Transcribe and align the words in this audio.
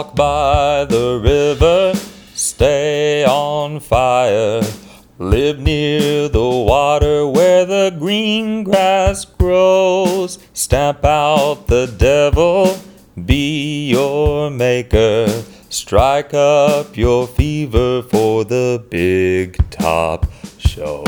Walk 0.00 0.16
by 0.16 0.86
the 0.86 1.20
river, 1.22 1.92
stay 2.32 3.22
on 3.26 3.80
fire. 3.80 4.62
Live 5.18 5.60
near 5.60 6.26
the 6.26 6.40
water 6.40 7.26
where 7.26 7.66
the 7.66 7.94
green 7.98 8.64
grass 8.64 9.26
grows. 9.26 10.38
Stamp 10.54 11.04
out 11.04 11.66
the 11.66 11.86
devil, 11.98 12.78
be 13.26 13.90
your 13.90 14.48
maker. 14.48 15.26
Strike 15.68 16.32
up 16.32 16.96
your 16.96 17.26
fever 17.26 18.00
for 18.00 18.46
the 18.46 18.82
big 18.88 19.58
top 19.68 20.24
show. 20.56 21.04